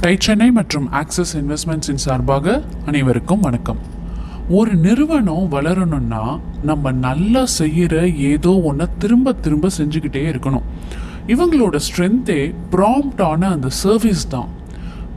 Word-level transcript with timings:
Tie 0.00 0.16
Chennai 0.18 0.50
மற்றும் 0.50 0.92
axis 0.92 1.36
இன்வெஸ்ட்மெண்ட்ஸின் 1.36 2.02
சார்பாக 2.02 2.62
அனைவருக்கும் 2.86 3.40
வணக்கம். 3.40 3.78
ஒரு 4.48 4.74
நிறுவனம் 4.74 5.48
வளரணும்னா 5.50 6.40
நம்ம 6.62 6.92
நல்லா 6.92 7.46
செய்கிற 7.46 8.08
ஏதோ 8.08 8.60
ஒன்றை 8.60 8.86
திரும்ப 8.98 9.32
திரும்ப 9.32 9.68
செஞ்சுக்கிட்டே 9.78 10.22
இருக்கணும். 10.32 10.62
இவங்களோட 11.26 11.80
ஸ்ட்ரென்த்தே 11.86 12.54
ப்ராம்ப்டான 12.70 13.50
அந்த 13.54 13.68
சர்வீஸ் 13.68 14.28
தான். 14.28 14.48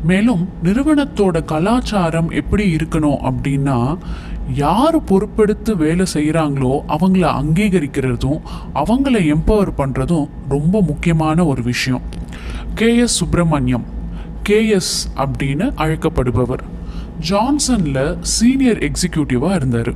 மேலும் 0.03 0.49
நிறுவனத்தோட 0.63 1.45
கலாச்சாரம் 1.45 2.29
எப்படி 2.29 2.75
இருக்கணும் 2.75 3.31
அப்படின்னா 3.31 3.97
யார் 4.53 5.03
பொறுப்பெடுத்து 5.03 5.75
வேலை 5.75 6.05
செய்கிறாங்களோ 6.13 6.73
அவங்கள 6.87 7.25
அங்கீகரிக்கிறதும் 7.43 8.41
அவங்கள 8.75 9.37
எம்பவர் 9.37 9.77
பண்ணுறதும் 9.77 10.29
ரொம்ப 10.49 10.81
முக்கியமான 10.81 11.45
ஒரு 11.45 11.63
விஷயம். 11.63 12.01
கேஎஸ் 12.75 13.19
சுப்பிரமணியம் 13.21 13.99
கேஎஸ் 14.51 14.93
அப்படின்னு 15.15 15.71
அழைக்கப்படுபவர். 15.75 16.63
ஜான்சனில் 17.29 18.17
சீனியர் 18.21 18.77
எக்ஸிக்யூட்டிவாக 18.77 19.55
இருந்தார். 19.55 19.93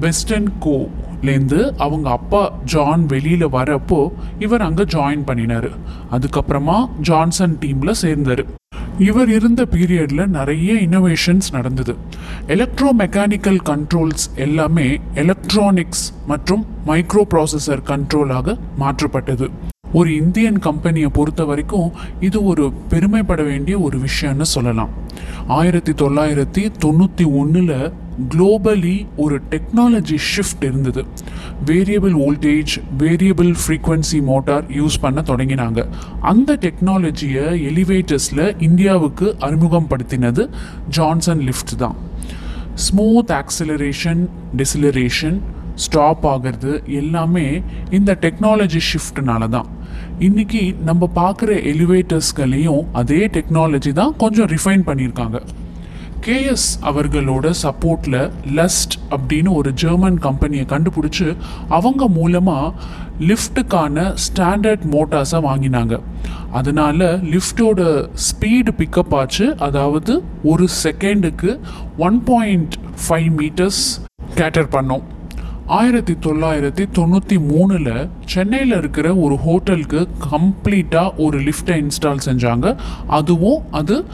வெஸ்டர்ன் 0.00 0.52
கோலேருந்து 0.60 1.60
அவங்க 1.76 2.10
அப்பா 2.10 2.52
ஜான் 2.64 3.06
வெளியில் 3.06 3.46
வரப்போ 3.46 4.12
இவர் 4.38 4.60
அங்கே 4.60 4.82
ஜாயின் 4.82 5.24
பண்ணினார். 5.24 5.70
அதுக்கப்புறமா 6.10 6.88
ஜான்சன் 7.00 7.58
டீமில் 7.60 7.90
சேர்ந்தார். 7.90 8.44
இவர் 8.98 9.28
இருந்த 9.28 9.66
பீரியடில் 9.70 10.26
நிறைய 10.26 10.72
இன்னோவேஷன்ஸ் 10.74 11.48
நடந்தது. 11.52 11.96
எலக்ட்ரோ 12.46 12.90
மெக்கானிக்கல் 12.98 13.60
கண்ட்ரோல்ஸ் 13.70 14.26
எல்லாமே 14.34 15.00
எலக்ட்ரானிக்ஸ் 15.14 16.12
மற்றும் 16.26 16.66
மைக்ரோ 16.86 17.24
ப்ராசஸர் 17.34 17.84
கண்ட்ரோலாக 17.92 18.58
மாற்றப்பட்டது. 18.78 19.48
ஒரு 19.92 20.16
இந்தியன் 20.16 20.58
கம்பெனியை 20.58 21.08
பொறுத்த 21.08 21.44
வரைக்கும் 21.44 21.92
இது 22.20 22.44
ஒரு 22.44 22.72
பெருமைப்பட 22.88 23.42
வேண்டிய 23.42 23.78
ஒரு 23.78 23.98
விஷயம்னு 23.98 24.42
சொல்லலாம். 24.42 24.88
ஆயிரத்தி 25.46 25.92
தொள்ளாயிரத்தி 25.92 26.72
தொண்ணூற்றி 26.84 27.32
ஒன்றில் 27.32 27.92
குளோபலி 28.28 29.06
ஒரு 29.16 29.40
டெக்னாலஜி 29.50 30.16
ஷிஃப்ட் 30.36 30.64
இருந்தது. 30.64 31.04
Variable 31.66 32.14
voltage 32.22 32.74
variable 32.98 33.54
frequency 33.66 34.22
motor 34.22 34.70
use 34.70 34.98
பண்ண 35.00 35.20
தொடங்கினாங்க. 35.20 35.86
அந்த 36.20 36.58
டெக்னாலஜியை 36.60 37.46
எலிவேட்டர்ஸில் 37.70 38.62
இந்தியாவுக்கு 38.62 39.36
அறிமுகப்படுத்தினது 39.40 40.48
ஜான்சன் 40.88 41.40
லிஃப்ட் 41.40 41.76
தான். 41.76 41.96
ஸ்மூத் 42.74 43.32
ஆக்சிலரேஷன் 43.40 44.28
டிசிலரேஷன் 44.56 45.40
ஸ்டாப் 45.74 46.26
ஆகிறது 46.26 46.82
எல்லாமே 46.86 47.62
இந்த 47.90 48.18
டெக்னாலஜி 48.20 48.80
ஷிஃப்ட்னால 48.92 49.48
தான். 49.48 49.66
இன்னைக்கு 50.18 50.74
நம்ம 50.84 51.08
பார்க்குற 51.14 51.50
எலிவேட்டர்ஸ்களையும் 51.72 52.84
அதே 52.92 53.26
டெக்னாலஜி 53.26 53.92
தான் 53.92 54.16
கொஞ்சம் 54.16 54.46
ரிஃபைன் 54.46 54.86
பண்ணியிருக்காங்க. 54.86 55.40
கேஎஸ் 56.26 56.66
அவர்களோட 56.88 57.52
சப்போர்ட்டில் 57.62 58.30
லஸ்ட் 58.54 58.94
அப்படின்னு 59.10 59.50
ஒரு 59.52 59.72
ஜெர்மன் 59.72 60.18
கம்பெனியை 60.18 60.64
கண்டுபிடிச்சி 60.68 61.36
அவங்க 61.68 62.08
மூலமாக 62.08 62.74
லிஃப்ட்டுக்கான 63.20 64.14
ஸ்டாண்டர்ட் 64.24 64.84
மோட்டார்ஸை 64.90 65.40
வாங்கினாங்க. 65.48 66.00
அதனால் 66.50 67.02
லிஃப்டோட 67.32 67.80
ஸ்பீடு 68.26 68.72
பிக்கப் 68.78 69.14
ஆச்சு. 69.20 69.56
அதாவது 69.58 70.22
ஒரு 70.42 70.68
செகண்டுக்கு 70.82 71.58
one 71.98 72.24
point 72.24 72.74
five 73.08 73.30
metres 73.40 73.82
cater 74.34 74.70
பண்ணோம். 74.76 75.02
ஆயிரத்தி 75.66 76.12
தொள்ளாயிரத்தி 76.12 76.84
தொண்ணூற்றி 76.94 77.36
மூணில் 77.38 78.08
சென்னையில் 78.24 78.76
இருக்கிற 78.76 79.16
ஒரு 79.16 79.36
ஹோட்டலுக்கு 79.36 80.08
கம்ப்ளீட்டாக 80.30 81.14
ஒரு 81.16 81.38
லிஃப்டை 81.38 81.84
இன்ஸ்டால் 81.84 82.18
செஞ்சாங்க. 82.24 82.78
அதுவும் 83.06 83.62
அது 83.70 84.04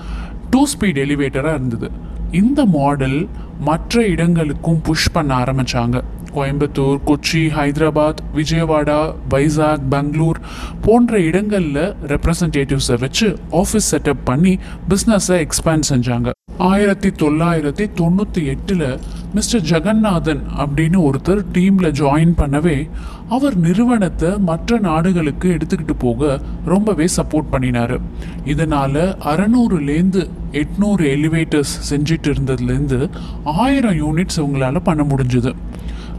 டூ 0.51 0.67
ஸ்பீட் 0.67 0.99
எலிவேட்டராக 1.05 1.55
இருந்தது. 1.55 1.91
இந்த 2.33 2.65
மாடல் 2.65 3.29
மற்ற 3.61 4.07
இடங்களுக்கும் 4.07 4.81
புஷ் 4.81 5.13
பண்ண 5.13 5.37
ஆரம்பித்தாங்க 5.37 6.03
கோயம்புத்தூர் 6.35 6.99
கொச்சி 7.07 7.49
ஹைதராபாத் 7.57 8.21
விஜயவாடா 8.35 9.15
வைசாக் 9.31 9.89
பெங்களூர் 9.89 10.41
போன்ற 10.81 11.21
இடங்களில் 11.21 11.95
ரெப்ரசன்டேட்டிவ்ஸை 12.07 12.99
வச்சு 12.99 13.39
ஆஃபீஸ் 13.51 13.91
செட்டப் 13.91 14.25
பண்ணி 14.25 14.59
பிஸ்னஸை 14.89 15.47
எக்ஸ்பேண்ட் 15.47 15.83
செஞ்சாங்க. 15.89 16.31
ஆயிரத்தி 16.59 17.09
தொள்ளாயிரத்தி 17.09 17.91
தொண்ணூற்றி 18.01 18.45
எட்டில் 18.45 19.01
மிஸ்டர் 19.35 19.61
ஜெகநாதன் 19.61 20.43
அப்படின்னு 20.59 20.99
ஒருத்தர் 20.99 21.45
டீமில் 21.53 21.93
ஜாயின் 22.01 22.33
பண்ணவே 22.39 22.91
அவர் 23.29 23.57
நிறுவனத்தை 23.57 24.39
மற்ற 24.39 24.79
நாடுகளுக்கு 24.79 25.57
எடுத்துக்கிட்டு 25.59 25.95
போக 25.99 26.41
ரொம்பவே 26.65 27.07
சப்போர்ட் 27.17 27.51
பண்ணினார். 27.51 28.01
இதனால் 28.45 29.17
அறநூறுலேருந்து 29.33 30.29
எட்நூறு 30.53 31.05
எலிவேட்டர்ஸ் 31.15 31.75
செஞ்சிட்டு 31.91 32.33
இருந்ததுலேருந்து 32.33 33.11
ஆயிரம் 33.45 33.99
யூனிட்ஸ் 34.03 34.37
இவங்களால் 34.37 34.85
பண்ண 34.85 35.03
முடிஞ்சுது. 35.03 35.55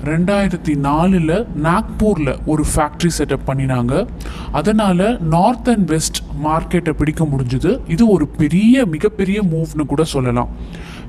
ரெண்டாயிரத்தி 0.05 0.75
நாலில் 0.75 1.47
நாக்பூரில் 1.63 2.37
ஒரு 2.45 2.65
ஃபேக்ட்ரி 2.75 3.09
செட்டப் 3.17 3.47
பண்ணினாங்க. 3.47 4.07
அதனால் 4.51 5.21
நார்த் 5.21 5.69
அண்ட் 5.69 5.87
வெஸ்ட் 5.87 6.17
மார்க்கெட்டை 6.43 6.89
பிடிக்க 6.89 7.25
முடிஞ்சுது. 7.25 7.79
இது 7.87 8.07
ஒரு 8.07 8.27
பெரிய 8.27 8.85
மிகப்பெரிய 8.85 9.41
மூவ்னு 9.41 9.85
கூட 9.85 10.03
சொல்லலாம். 10.03 10.49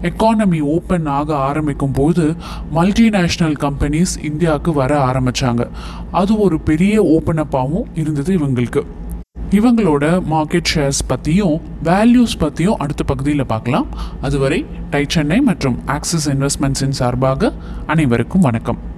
எக்கானமி 0.03 0.61
ஓப்பன் 0.61 1.07
ஆக 1.07 1.37
ஆரம்பிக்கும் 1.37 1.93
போது 1.93 2.35
மல்டிநேஷ்னல் 2.75 3.57
கம்பெனிஸ் 3.61 4.25
இந்தியாவுக்கு 4.25 4.73
வர 4.73 5.07
ஆரம்பித்தாங்க 5.07 5.69
அது 6.11 6.39
ஒரு 6.39 6.61
பெரிய 6.61 7.03
ஓப்பன் 7.03 7.37
அப்பாகவும் 7.37 7.87
இருந்தது 7.95 8.39
இவங்களுக்கு. 8.39 8.83
இவங்களோட 9.51 10.23
மார்க்கெட் 10.31 10.71
ஷேர்ஸ் 10.75 11.03
பற்றியும் 11.07 11.61
வேல்யூஸ் 11.85 12.39
பற்றியும் 12.39 12.79
அடுத்த 12.79 13.03
பகுதியில் 13.05 13.47
பார்க்கலாம். 13.47 13.87
அதுவரை 14.21 14.67
டை 14.91 15.05
சென்னை 15.09 15.41
மற்றும் 15.41 15.79
ஆக்சிஸ் 15.87 16.31
இன்வெஸ்ட்மெண்ட்ஸின் 16.31 16.99
சார்பாக 17.01 17.53
அனைவருக்கும் 17.87 18.41
வணக்கம். 18.41 18.90